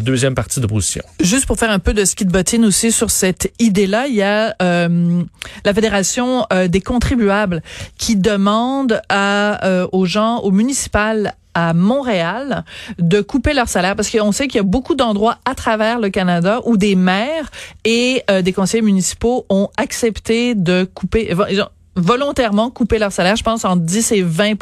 deuxième 0.00 0.34
parti 0.34 0.60
d'opposition. 0.60 1.02
Juste 1.20 1.46
pour 1.46 1.58
faire 1.58 1.70
un 1.70 1.78
peu 1.78 1.92
de 1.92 2.04
ski 2.04 2.24
de 2.24 2.30
bottine 2.30 2.64
aussi 2.64 2.92
sur 2.92 3.10
cette 3.10 3.52
idée-là, 3.58 4.06
il 4.06 4.14
y 4.14 4.22
a 4.22 4.54
la 4.60 5.74
Fédération 5.74 6.46
des 6.68 6.80
contribuables 6.80 7.62
qui 7.98 8.16
demande 8.16 9.00
à 9.08 9.86
aux 9.92 10.03
gens, 10.04 10.38
au 10.38 10.50
municipal 10.50 11.34
à 11.54 11.72
Montréal 11.72 12.64
de 12.98 13.20
couper 13.20 13.54
leur 13.54 13.68
salaire. 13.68 13.96
Parce 13.96 14.10
qu'on 14.10 14.32
sait 14.32 14.48
qu'il 14.48 14.56
y 14.56 14.60
a 14.60 14.64
beaucoup 14.64 14.94
d'endroits 14.94 15.38
à 15.44 15.54
travers 15.54 16.00
le 16.00 16.10
Canada 16.10 16.60
où 16.64 16.76
des 16.76 16.96
maires 16.96 17.50
et 17.84 18.22
euh, 18.30 18.42
des 18.42 18.52
conseillers 18.52 18.82
municipaux 18.82 19.46
ont 19.48 19.68
accepté 19.76 20.54
de 20.54 20.88
couper 20.94 21.32
volontairement 21.96 22.70
couper 22.70 22.98
leur 22.98 23.12
salaire, 23.12 23.36
je 23.36 23.42
pense, 23.42 23.64
en 23.64 23.76
10 23.76 24.12
et 24.12 24.22
20 24.22 24.54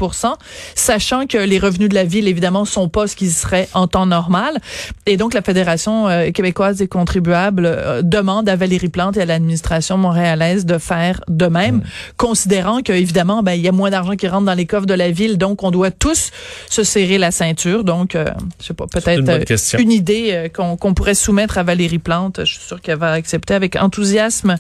sachant 0.75 1.27
que 1.27 1.39
les 1.39 1.59
revenus 1.59 1.89
de 1.89 1.95
la 1.95 2.05
ville, 2.05 2.29
évidemment, 2.29 2.65
sont 2.65 2.89
pas 2.89 3.07
ce 3.07 3.17
qu'ils 3.17 3.31
seraient 3.31 3.69
en 3.75 3.87
temps 3.87 4.07
normal. 4.07 4.59
Et 5.07 5.17
donc, 5.17 5.35
la 5.35 5.43
Fédération 5.43 6.09
euh, 6.09 6.31
québécoise 6.31 6.77
des 6.77 6.89
contribuables 6.89 7.67
euh, 7.67 8.03
demande 8.03 8.49
à 8.49 8.57
Valérie 8.57 8.89
Plante 8.89 9.17
et 9.17 9.23
à 9.23 9.25
l'administration 9.25 9.97
montréalaise 9.97 10.67
de 10.67 10.79
faire 10.79 11.21
de 11.29 11.47
même, 11.47 11.83
considérant 12.17 12.83
qu'évidemment, 12.83 13.43
ben, 13.43 13.53
il 13.53 13.63
y 13.63 13.69
a 13.69 13.73
moins 13.73 13.91
d'argent 13.91 14.15
qui 14.15 14.29
rentre 14.29 14.47
dans 14.47 14.55
les 14.55 14.67
coffres 14.67 14.87
de 14.87 14.95
la 14.95 15.11
ville, 15.11 15.39
donc 15.39 15.63
on 15.63 15.71
doit 15.71 15.91
tous 15.91 16.31
se 16.69 16.85
serrer 16.85 17.19
la 17.19 17.31
ceinture. 17.31 17.85
Donc, 17.85 18.15
euh, 18.15 18.27
je 18.61 18.67
sais 18.67 18.75
pas, 18.75 18.87
peut-être 18.87 19.79
une, 19.79 19.93
idée 19.93 20.51
qu'on 20.55 20.95
pourrait 20.95 21.15
soumettre 21.15 21.59
à 21.59 21.63
Valérie 21.63 21.99
Plante. 21.99 22.41
Je 22.41 22.53
suis 22.53 22.63
sûre 22.63 22.81
qu'elle 22.81 22.99
va 22.99 23.13
accepter 23.13 23.55
avec 23.55 23.77
enthousiasme 23.77 24.57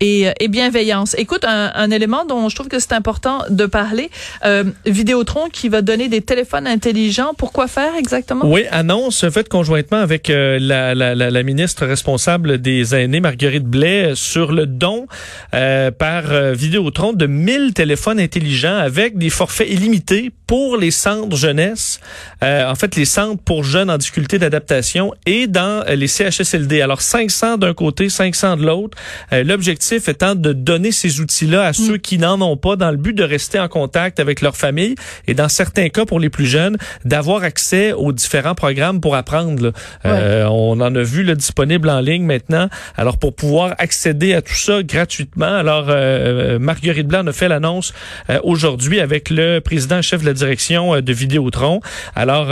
et, 0.00 0.28
et 0.40 0.48
bienveillance. 0.48 1.14
Écoute, 1.18 1.44
un, 1.44 1.72
un 1.74 1.90
élément 1.90 2.24
dont 2.24 2.48
je 2.48 2.54
trouve 2.54 2.68
que 2.68 2.78
c'est 2.78 2.92
important 2.92 3.44
de 3.48 3.66
parler. 3.66 4.10
Euh, 4.44 4.64
Vidéotron 4.84 5.48
qui 5.48 5.68
va 5.68 5.82
donner 5.82 6.08
des 6.08 6.20
téléphones 6.20 6.66
intelligents. 6.66 7.32
Pourquoi 7.36 7.68
faire 7.68 7.94
exactement? 7.96 8.44
Oui, 8.44 8.64
annonce 8.70 9.28
faite 9.30 9.48
conjointement 9.48 9.98
avec 9.98 10.30
euh, 10.30 10.58
la, 10.60 10.94
la, 10.94 11.14
la, 11.14 11.42
ministre 11.42 11.86
responsable 11.86 12.58
des 12.58 12.94
aînés, 12.94 13.20
Marguerite 13.20 13.64
Blais, 13.64 14.12
sur 14.14 14.52
le 14.52 14.66
don 14.66 15.06
euh, 15.54 15.90
par 15.90 16.32
euh, 16.32 16.52
Vidéotron 16.52 17.12
de 17.12 17.26
1000 17.26 17.72
téléphones 17.74 18.20
intelligents 18.20 18.76
avec 18.76 19.16
des 19.16 19.30
forfaits 19.30 19.70
illimités 19.70 20.30
pour 20.46 20.76
les 20.76 20.90
centres 20.90 21.36
jeunesse, 21.36 22.00
en 22.40 22.74
fait 22.76 22.94
les 22.94 23.04
centres 23.04 23.42
pour 23.42 23.64
jeunes 23.64 23.90
en 23.90 23.98
difficulté 23.98 24.38
d'adaptation 24.38 25.12
et 25.26 25.48
dans 25.48 25.84
les 25.88 26.06
CHSLD. 26.06 26.80
Alors 26.82 27.02
500 27.02 27.58
d'un 27.58 27.74
côté, 27.74 28.08
500 28.08 28.58
de 28.58 28.64
l'autre. 28.64 28.96
L'objectif 29.32 29.85
étant 29.92 30.34
de 30.34 30.52
donner 30.52 30.92
ces 30.92 31.20
outils-là 31.20 31.64
à 31.64 31.72
ceux 31.72 31.96
qui 31.96 32.18
n'en 32.18 32.40
ont 32.40 32.56
pas 32.56 32.76
dans 32.76 32.90
le 32.90 32.96
but 32.96 33.12
de 33.12 33.22
rester 33.22 33.58
en 33.58 33.68
contact 33.68 34.20
avec 34.20 34.40
leur 34.40 34.56
famille 34.56 34.94
et 35.26 35.34
dans 35.34 35.48
certains 35.48 35.88
cas 35.88 36.04
pour 36.04 36.20
les 36.20 36.30
plus 36.30 36.46
jeunes 36.46 36.76
d'avoir 37.04 37.42
accès 37.42 37.92
aux 37.92 38.12
différents 38.12 38.54
programmes 38.54 39.00
pour 39.00 39.14
apprendre. 39.14 39.72
Euh, 40.04 40.44
on 40.44 40.80
en 40.80 40.94
a 40.94 41.02
vu 41.02 41.22
le 41.22 41.34
disponible 41.34 41.88
en 41.88 42.00
ligne 42.00 42.24
maintenant. 42.24 42.68
Alors 42.96 43.18
pour 43.18 43.34
pouvoir 43.34 43.74
accéder 43.78 44.34
à 44.34 44.42
tout 44.42 44.54
ça 44.54 44.82
gratuitement. 44.82 45.46
Alors 45.46 45.86
euh, 45.88 46.58
Marguerite 46.58 47.06
Blanc 47.06 47.26
a 47.26 47.32
fait 47.32 47.48
l'annonce 47.48 47.92
euh, 48.30 48.38
aujourd'hui 48.42 49.00
avec 49.00 49.30
le 49.30 49.60
président 49.60 50.02
chef 50.02 50.22
de 50.22 50.26
la 50.26 50.32
direction 50.32 51.00
de 51.00 51.12
Vidéotron. 51.12 51.80
Alors 52.14 52.48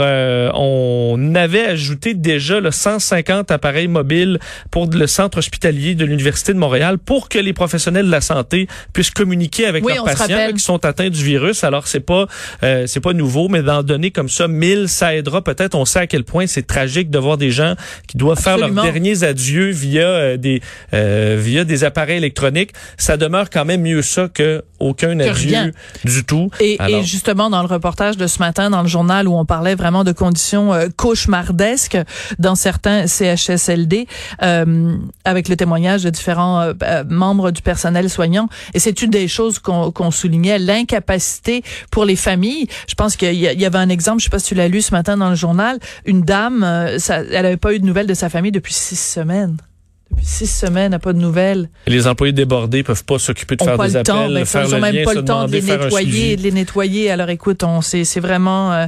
on 0.55 1.35
avait 1.35 1.65
ajouté 1.65 2.13
déjà 2.13 2.59
le 2.59 2.71
150 2.71 3.51
appareils 3.51 3.87
mobiles 3.87 4.39
pour 4.71 4.87
le 4.87 5.07
centre 5.07 5.37
hospitalier 5.39 5.95
de 5.95 6.05
l'université 6.05 6.53
de 6.53 6.59
Montréal 6.59 6.97
pour 6.97 7.24
pour 7.25 7.29
que 7.29 7.39
les 7.39 7.53
professionnels 7.53 8.05
de 8.05 8.11
la 8.11 8.21
santé 8.21 8.67
puissent 8.93 9.09
communiquer 9.09 9.65
avec 9.65 9.83
leurs 9.83 10.03
patients 10.03 10.51
qui 10.53 10.59
sont 10.59 10.85
atteints 10.85 11.09
du 11.09 11.23
virus. 11.23 11.63
Alors 11.63 11.87
c'est 11.87 11.99
pas 11.99 12.27
euh, 12.61 12.85
c'est 12.85 12.99
pas 12.99 13.13
nouveau, 13.13 13.47
mais 13.47 13.63
d'en 13.63 13.81
donner 13.81 14.11
comme 14.11 14.29
ça 14.29 14.47
1000, 14.47 14.89
ça 14.89 15.15
aidera 15.15 15.43
peut-être. 15.43 15.73
On 15.73 15.85
sait 15.85 15.99
à 15.99 16.07
quel 16.07 16.23
point 16.23 16.45
c'est 16.45 16.67
tragique 16.67 17.09
de 17.09 17.17
voir 17.17 17.37
des 17.37 17.49
gens 17.49 17.73
qui 18.07 18.17
doivent 18.17 18.39
faire 18.39 18.59
leurs 18.59 18.69
derniers 18.69 19.23
adieux 19.23 19.71
via 19.71 20.07
euh, 20.07 20.37
des 20.37 20.61
euh, 20.93 21.35
via 21.39 21.63
des 21.63 21.83
appareils 21.83 22.17
électroniques. 22.17 22.73
Ça 22.97 23.17
demeure 23.17 23.49
quand 23.49 23.65
même 23.65 23.81
mieux 23.81 24.03
ça 24.03 24.27
que 24.31 24.63
aucun 24.79 25.19
adieu 25.19 25.71
du 26.03 26.23
tout. 26.25 26.51
Et, 26.59 26.77
et, 26.87 27.01
justement 27.03 27.49
dans 27.49 27.61
le 27.61 27.67
reportage 27.67 28.17
de 28.17 28.27
ce 28.27 28.37
matin 28.37 28.69
dans 28.69 28.83
le 28.83 28.87
journal 28.87 29.27
où 29.27 29.35
on 29.35 29.45
parlait 29.45 29.75
vraiment 29.75 30.03
de 30.03 30.11
conditions 30.11 30.73
cauchemardesques 30.95 31.97
dans 32.37 32.55
certains 32.55 33.07
CHSLD, 33.07 34.05
avec 34.39 35.49
le 35.49 35.55
témoignage 35.55 36.03
de 36.03 36.11
différents 36.11 36.71
membres 37.15 37.51
du 37.51 37.61
personnel 37.61 38.09
soignant. 38.09 38.47
Et 38.73 38.79
c'est 38.79 39.01
une 39.01 39.09
des 39.09 39.27
choses 39.27 39.59
qu'on 39.59 40.11
soulignait, 40.11 40.59
l'incapacité 40.59 41.63
pour 41.91 42.05
les 42.05 42.15
familles. 42.15 42.67
Je 42.87 42.95
pense 42.95 43.15
qu'il 43.15 43.33
y, 43.33 43.65
avait 43.65 43.77
un 43.77 43.89
exemple, 43.89 44.19
je 44.19 44.25
sais 44.25 44.29
pas 44.29 44.39
si 44.39 44.47
tu 44.47 44.55
l'as 44.55 44.67
lu 44.67 44.81
ce 44.81 44.91
matin 44.91 45.17
dans 45.17 45.29
le 45.29 45.35
journal, 45.35 45.79
une 46.05 46.21
dame, 46.21 46.63
euh, 46.63 46.97
elle 47.09 47.43
n'avait 47.43 47.57
pas 47.57 47.73
eu 47.73 47.79
de 47.79 47.85
nouvelles 47.85 48.07
de 48.07 48.13
sa 48.13 48.29
famille 48.29 48.51
depuis 48.51 48.73
six 48.73 48.99
semaines. 48.99 49.57
Depuis 50.15 50.25
six 50.25 50.47
semaines, 50.47 50.91
n'a 50.91 50.99
pas 50.99 51.13
de 51.13 51.19
nouvelles. 51.19 51.69
les 51.87 52.07
employés 52.07 52.33
débordés 52.33 52.83
peuvent 52.83 53.03
pas 53.03 53.19
s'occuper 53.19 53.55
de 53.55 53.63
faire 53.63 53.77
des 53.77 53.95
appels, 53.95 54.03
temps, 54.03 54.29
ben, 54.29 54.45
faire 54.45 54.65
ils 54.65 54.71
n'ont 54.71 54.79
même 54.79 55.03
pas 55.03 55.13
le 55.13 55.25
temps 55.25 55.45
de 55.45 55.51
les 55.51 55.61
nettoyer, 55.61 56.35
de 56.35 56.41
les 56.41 56.51
nettoyer. 56.51 57.11
Alors 57.11 57.29
écoute, 57.29 57.63
on 57.63 57.81
c'est 57.81 58.03
c'est 58.03 58.19
vraiment 58.19 58.73
euh, 58.73 58.85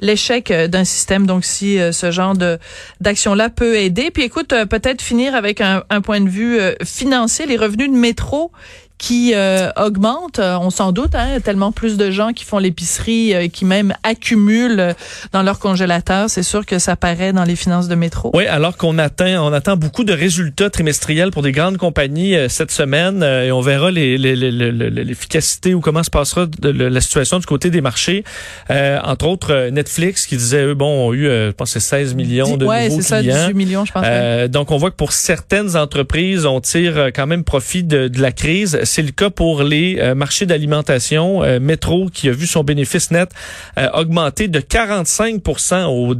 l'échec 0.00 0.50
euh, 0.50 0.68
d'un 0.68 0.84
système. 0.84 1.26
Donc 1.26 1.44
si 1.44 1.78
ce 1.92 2.10
genre 2.10 2.36
de 2.36 2.58
d'action 3.00 3.34
là 3.34 3.50
peut 3.50 3.76
aider, 3.76 4.10
puis 4.10 4.22
écoute, 4.22 4.54
peut-être 4.70 5.02
finir 5.02 5.34
avec 5.34 5.60
un, 5.60 5.82
un 5.90 6.00
point 6.00 6.20
de 6.20 6.28
vue 6.28 6.58
financier, 6.84 7.46
les 7.46 7.56
revenus 7.56 7.90
de 7.90 7.96
métro 7.96 8.52
qui 8.98 9.32
euh, 9.32 9.70
augmente, 9.76 10.40
euh, 10.40 10.58
on 10.60 10.70
s'en 10.70 10.90
doute, 10.90 11.14
hein, 11.14 11.38
tellement 11.42 11.70
plus 11.70 11.96
de 11.96 12.10
gens 12.10 12.32
qui 12.32 12.44
font 12.44 12.58
l'épicerie, 12.58 13.32
euh, 13.32 13.46
qui 13.46 13.64
même 13.64 13.94
accumulent 14.02 14.94
dans 15.32 15.44
leur 15.44 15.60
congélateur, 15.60 16.28
c'est 16.28 16.42
sûr 16.42 16.66
que 16.66 16.80
ça 16.80 16.96
paraît 16.96 17.32
dans 17.32 17.44
les 17.44 17.54
finances 17.54 17.86
de 17.86 17.94
métro. 17.94 18.32
Oui, 18.34 18.46
alors 18.46 18.76
qu'on 18.76 18.98
atteint, 18.98 19.40
on 19.40 19.52
attend 19.52 19.76
beaucoup 19.76 20.02
de 20.02 20.12
résultats 20.12 20.68
trimestriels 20.68 21.30
pour 21.30 21.42
des 21.42 21.52
grandes 21.52 21.76
compagnies 21.76 22.34
cette 22.48 22.72
semaine, 22.72 23.22
et 23.22 23.52
on 23.52 23.60
verra 23.60 23.92
l'efficacité 23.92 25.74
ou 25.74 25.80
comment 25.80 26.02
se 26.02 26.10
passera 26.10 26.46
de, 26.46 26.70
la 26.70 27.00
situation 27.00 27.38
du 27.38 27.46
côté 27.46 27.70
des 27.70 27.80
marchés. 27.80 28.24
entre 28.68 29.28
autres, 29.28 29.68
Netflix 29.70 30.26
qui 30.26 30.36
disait, 30.36 30.64
eux, 30.64 30.74
bon, 30.74 31.08
ont 31.08 31.14
eu, 31.14 31.24
je 31.26 31.52
pense, 31.52 31.70
c'est 31.70 31.80
16 31.80 32.14
millions 32.14 32.56
de 32.56 32.66
ouais, 32.66 32.88
nouveaux 32.88 33.02
clients. 33.02 33.34
Ça, 33.34 33.46
18 33.46 33.54
millions, 33.54 33.84
je 33.84 33.92
pense. 33.92 34.50
donc, 34.50 34.72
on 34.72 34.76
voit 34.76 34.90
que 34.90 34.96
pour 34.96 35.12
certaines 35.12 35.76
entreprises, 35.76 36.46
on 36.46 36.60
tire 36.60 37.10
quand 37.14 37.26
même 37.26 37.44
profit 37.44 37.84
de, 37.84 38.08
de 38.08 38.20
la 38.20 38.32
crise 38.32 38.80
c'est 38.88 39.02
le 39.02 39.12
cas 39.12 39.30
pour 39.30 39.62
les 39.62 39.98
euh, 40.00 40.14
marchés 40.14 40.46
d'alimentation. 40.46 41.44
Euh, 41.44 41.60
Métro 41.60 42.08
qui 42.12 42.28
a 42.28 42.32
vu 42.32 42.46
son 42.46 42.64
bénéfice 42.64 43.10
net 43.10 43.30
euh, 43.78 43.88
augmenter 43.94 44.48
de 44.48 44.60
45% 44.60 45.84
au, 45.86 46.14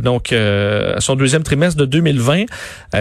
donc 0.00 0.32
à 0.32 1.00
son 1.00 1.14
deuxième 1.14 1.42
trimestre 1.42 1.78
de 1.78 1.84
2020. 1.84 2.44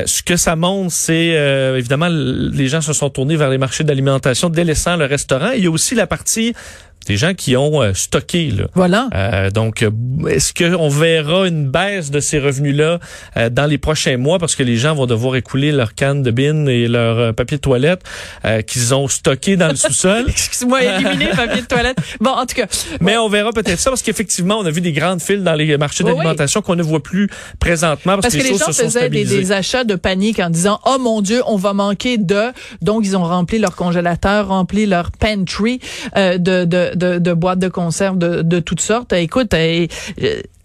ce 0.06 0.22
que 0.22 0.36
ça 0.36 0.56
montre, 0.56 0.92
c'est 0.92 1.30
évidemment 1.78 2.10
les 2.10 2.68
gens 2.68 2.82
se 2.82 2.94
sont 2.94 3.10
tournés 3.10 3.36
vers 3.36 3.50
les 3.50 3.58
marchés 3.58 3.84
d'alimentation 3.84 4.50
délaissant 4.50 4.98
le 4.98 5.06
restaurant. 5.06 5.52
Il 5.52 5.64
y 5.64 5.68
a 5.68 5.72
aussi 5.72 5.96
la 5.96 6.08
partie 6.08 6.54
des 7.08 7.18
gens 7.18 7.34
qui 7.34 7.56
ont 7.56 7.82
euh, 7.82 7.94
stocké. 7.94 8.52
Là. 8.52 8.66
Voilà. 8.74 9.10
Euh, 9.16 9.50
donc, 9.50 9.82
euh, 9.82 9.90
est-ce 10.28 10.54
qu'on 10.54 10.90
verra 10.90 11.48
une 11.48 11.70
baisse 11.70 12.12
de 12.12 12.20
ces 12.20 12.38
revenus-là 12.38 13.00
dans 13.52 13.66
les 13.66 13.78
prochains 13.78 14.18
mois? 14.18 14.40
Parce 14.40 14.56
que 14.56 14.64
les 14.64 14.78
gens 14.78 14.94
vont 14.94 15.06
devoir 15.06 15.36
écouler 15.36 15.72
leurs 15.72 15.96
cannes 15.96 16.22
de 16.22 16.32
bin 16.32 16.66
et 16.66 16.88
leur 16.88 17.34
papier 17.34 17.58
de 17.58 17.62
toilette 17.62 18.04
qu'ils 18.68 18.94
ont 18.94 19.08
stocké 19.08 19.56
dans 19.56 19.70
le 19.70 19.76
sous-sol? 19.76 20.26
Excuse-moi, 20.28 20.84
éliminer 20.84 21.30
le 21.30 21.36
papier 21.36 21.62
de 21.62 21.68
toilette. 21.68 21.98
Bon, 22.20 22.32
en 22.32 22.46
tout 22.46 22.56
cas. 22.56 22.68
Mais 23.00 23.18
on 23.18 23.30
verra 23.30 23.52
peut-être 23.52 23.80
ça 23.80 23.90
parce 23.90 24.02
qu'effectivement, 24.02 24.60
on 24.60 24.66
a 24.66 24.72
vu 24.72 24.82
des 24.82 24.92
grandes 24.92 25.22
files 25.22 25.44
dans 25.44 25.54
les 25.54 25.78
marchés 25.78 26.04
d'alimentation 26.04 26.62
qu'on 26.62 26.76
ne 26.76 26.84
voit 26.84 27.02
plus 27.02 27.30
présentement 27.60 28.18
parce, 28.18 28.36
que, 28.36 28.42
les, 28.42 28.58
gens 28.58 28.72
faisaient 28.72 29.10
des, 29.10 29.24
des, 29.24 29.52
achats 29.52 29.84
de 29.84 29.96
panique 29.96 30.40
en 30.40 30.50
disant, 30.50 30.80
oh 30.86 30.98
mon 31.00 31.22
Dieu, 31.22 31.42
on 31.48 31.56
va 31.56 31.74
manquer 31.74 32.18
de... 32.18 32.52
Donc, 32.82 33.06
ils 33.06 33.16
ont 33.16 33.24
rempli 33.24 33.60
leur 33.60 33.76
congélateur, 33.76 34.50
rempli 34.50 34.86
leur 34.86 35.12
pantry 35.12 35.80
de, 36.16 36.66
de 36.66 36.92
de, 36.98 37.34
boîtes 37.34 37.60
de 37.60 37.68
conserve 37.68 38.18
de, 38.18 38.42
de 38.42 38.60
toutes 38.60 38.82
sortes. 38.82 39.13
Écoute, 39.13 39.54
euh, 39.54 39.88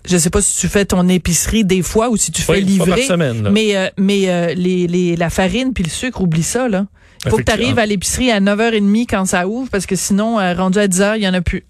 je 0.08 0.16
sais 0.16 0.30
pas 0.30 0.42
si 0.42 0.58
tu 0.58 0.68
fais 0.68 0.84
ton 0.84 1.08
épicerie 1.08 1.64
des 1.64 1.82
fois 1.82 2.10
ou 2.10 2.16
si 2.16 2.32
tu 2.32 2.42
fais 2.42 2.60
livrer. 2.60 3.06
Mais 3.50 3.76
euh, 3.76 3.88
mais 3.96 4.28
euh, 4.28 4.54
les, 4.54 4.86
les 4.86 5.16
la 5.16 5.30
farine 5.30 5.72
puis 5.72 5.84
le 5.84 5.90
sucre, 5.90 6.20
oublie 6.20 6.42
ça 6.42 6.68
là. 6.68 6.86
Il 7.24 7.30
faut 7.30 7.36
que 7.36 7.44
tu 7.44 7.52
arrives 7.52 7.78
à 7.78 7.86
l'épicerie 7.86 8.32
à 8.32 8.40
9h30 8.40 9.06
quand 9.08 9.24
ça 9.26 9.46
ouvre 9.46 9.70
parce 9.70 9.86
que 9.86 9.94
sinon 9.94 10.36
rendu 10.56 10.80
à 10.80 10.88
10h, 10.88 11.18
il 11.18 11.22
y 11.22 11.28
en 11.28 11.34
a 11.34 11.40
plus. 11.40 11.64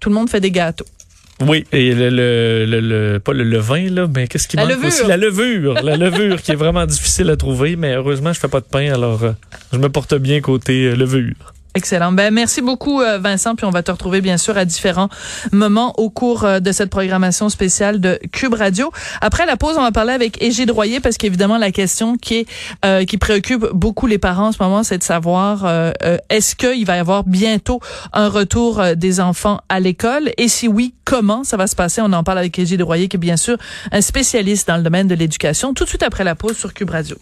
Tout 0.00 0.10
le 0.10 0.14
monde 0.14 0.28
fait 0.28 0.40
des 0.40 0.50
gâteaux. 0.50 0.84
Oui, 1.40 1.64
et 1.72 1.94
le, 1.94 2.10
le, 2.10 2.80
le, 2.80 3.18
pas 3.18 3.32
le 3.32 3.42
levain 3.42 3.88
là, 3.88 4.06
mais 4.14 4.28
qu'est-ce 4.28 4.46
qui 4.46 4.56
la 4.56 4.64
manque 4.64 4.74
levure. 4.74 4.88
aussi 4.88 5.06
la 5.06 5.16
levure, 5.16 5.74
la 5.82 5.96
levure 5.96 6.42
qui 6.42 6.52
est 6.52 6.56
vraiment 6.56 6.84
difficile 6.84 7.30
à 7.30 7.36
trouver, 7.36 7.74
mais 7.74 7.94
heureusement 7.94 8.34
je 8.34 8.38
fais 8.38 8.48
pas 8.48 8.60
de 8.60 8.66
pain 8.66 8.92
alors 8.92 9.22
je 9.72 9.78
me 9.78 9.88
porte 9.88 10.14
bien 10.14 10.40
côté 10.42 10.94
levure. 10.94 11.54
Excellent. 11.74 12.12
Ben 12.12 12.34
merci 12.34 12.60
beaucoup 12.60 13.00
euh, 13.00 13.16
Vincent, 13.16 13.54
puis 13.54 13.64
on 13.64 13.70
va 13.70 13.82
te 13.82 13.90
retrouver 13.90 14.20
bien 14.20 14.36
sûr 14.36 14.58
à 14.58 14.66
différents 14.66 15.08
moments 15.52 15.94
au 15.98 16.10
cours 16.10 16.44
euh, 16.44 16.60
de 16.60 16.70
cette 16.70 16.90
programmation 16.90 17.48
spéciale 17.48 17.98
de 17.98 18.18
Cube 18.30 18.52
Radio. 18.52 18.92
Après 19.22 19.46
la 19.46 19.56
pause, 19.56 19.76
on 19.78 19.82
va 19.82 19.90
parler 19.90 20.12
avec 20.12 20.42
Égide 20.42 20.70
Royer 20.70 21.00
parce 21.00 21.16
qu'évidemment 21.16 21.56
la 21.56 21.72
question 21.72 22.18
qui 22.18 22.46
euh, 22.84 23.04
préoccupe 23.18 23.66
beaucoup 23.72 24.06
les 24.06 24.18
parents 24.18 24.48
en 24.48 24.52
ce 24.52 24.62
moment, 24.62 24.82
c'est 24.82 24.98
de 24.98 25.02
savoir 25.02 25.66
est-ce 26.28 26.56
qu'il 26.56 26.84
va 26.84 26.96
y 26.96 26.98
avoir 26.98 27.24
bientôt 27.24 27.80
un 28.12 28.28
retour 28.28 28.82
des 28.96 29.20
enfants 29.20 29.60
à 29.68 29.80
l'école? 29.80 30.30
Et 30.38 30.48
si 30.48 30.66
oui, 30.66 30.94
comment 31.04 31.44
ça 31.44 31.56
va 31.56 31.66
se 31.66 31.76
passer? 31.76 32.00
On 32.02 32.12
en 32.12 32.24
parle 32.24 32.38
avec 32.38 32.58
Égide 32.58 32.82
Royer 32.82 33.08
qui 33.08 33.16
est 33.16 33.20
bien 33.20 33.36
sûr 33.36 33.56
un 33.92 34.00
spécialiste 34.00 34.68
dans 34.68 34.76
le 34.76 34.82
domaine 34.82 35.08
de 35.08 35.14
l'éducation 35.14 35.72
tout 35.72 35.84
de 35.84 35.88
suite 35.88 36.02
après 36.02 36.24
la 36.24 36.34
pause 36.34 36.56
sur 36.56 36.74
Cube 36.74 36.90
Radio. 36.90 37.16